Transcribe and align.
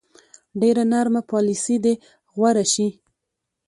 ډېره 0.61 0.83
نرمه 0.91 1.21
پالیسي 1.31 1.77
دې 1.83 1.93
غوره 2.35 2.65
شي. 2.73 2.87